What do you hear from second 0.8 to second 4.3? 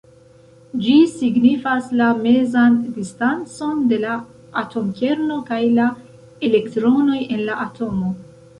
Ĝi signifas la mezan distancon de la